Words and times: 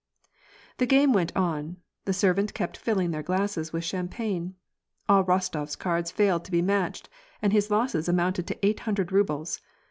The 0.77 0.87
game 0.87 1.13
went 1.13 1.31
on; 1.37 1.77
the 2.05 2.11
servant 2.11 2.55
kept 2.55 2.75
filling 2.75 3.11
their 3.11 3.21
glasses 3.21 3.71
with 3.71 3.83
champagne. 3.83 4.55
All 5.07 5.23
Bostof 5.23 5.67
s 5.67 5.75
cards 5.75 6.09
failed 6.09 6.43
to 6.45 6.51
be 6.51 6.63
matched, 6.63 7.07
and 7.39 7.53
his 7.53 7.69
losses 7.69 8.09
amounted 8.09 8.47
to 8.47 8.65
eight 8.65 8.79
hundred 8.79 9.11
rubles. 9.11 9.61